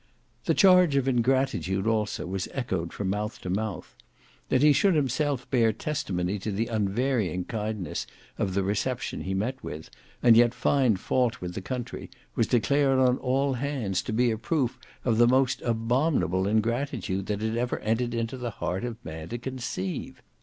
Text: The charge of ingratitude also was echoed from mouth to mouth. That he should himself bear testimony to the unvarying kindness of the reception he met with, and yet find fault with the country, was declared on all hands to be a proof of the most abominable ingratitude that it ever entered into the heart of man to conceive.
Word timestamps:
The 0.45 0.55
charge 0.55 0.95
of 0.95 1.07
ingratitude 1.07 1.85
also 1.85 2.25
was 2.25 2.47
echoed 2.53 2.91
from 2.91 3.11
mouth 3.11 3.39
to 3.41 3.51
mouth. 3.51 3.95
That 4.49 4.63
he 4.63 4.73
should 4.73 4.95
himself 4.95 5.47
bear 5.51 5.71
testimony 5.71 6.39
to 6.39 6.51
the 6.51 6.65
unvarying 6.69 7.45
kindness 7.45 8.07
of 8.39 8.55
the 8.55 8.63
reception 8.63 9.21
he 9.21 9.35
met 9.35 9.63
with, 9.63 9.91
and 10.23 10.35
yet 10.35 10.55
find 10.55 10.99
fault 10.99 11.39
with 11.39 11.53
the 11.53 11.61
country, 11.61 12.09
was 12.35 12.47
declared 12.47 12.97
on 12.97 13.19
all 13.19 13.53
hands 13.53 14.01
to 14.01 14.11
be 14.11 14.31
a 14.31 14.39
proof 14.39 14.79
of 15.05 15.19
the 15.19 15.27
most 15.27 15.61
abominable 15.61 16.47
ingratitude 16.47 17.27
that 17.27 17.43
it 17.43 17.55
ever 17.55 17.77
entered 17.81 18.15
into 18.15 18.37
the 18.37 18.49
heart 18.57 18.83
of 18.83 18.97
man 19.05 19.29
to 19.29 19.37
conceive. 19.37 20.23